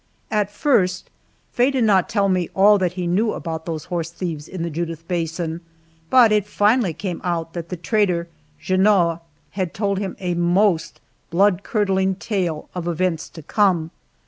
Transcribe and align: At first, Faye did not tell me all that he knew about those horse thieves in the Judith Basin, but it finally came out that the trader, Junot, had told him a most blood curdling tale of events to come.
At 0.31 0.49
first, 0.49 1.11
Faye 1.51 1.69
did 1.69 1.83
not 1.83 2.09
tell 2.09 2.27
me 2.27 2.49
all 2.55 2.79
that 2.79 2.93
he 2.93 3.05
knew 3.05 3.33
about 3.33 3.67
those 3.67 3.85
horse 3.85 4.09
thieves 4.09 4.47
in 4.47 4.63
the 4.63 4.71
Judith 4.71 5.07
Basin, 5.07 5.61
but 6.09 6.31
it 6.31 6.47
finally 6.47 6.91
came 6.91 7.21
out 7.23 7.53
that 7.53 7.69
the 7.69 7.77
trader, 7.77 8.27
Junot, 8.59 9.19
had 9.51 9.75
told 9.75 9.99
him 9.99 10.15
a 10.19 10.33
most 10.33 11.01
blood 11.29 11.61
curdling 11.61 12.15
tale 12.15 12.67
of 12.73 12.87
events 12.87 13.29
to 13.29 13.43
come. 13.43 13.91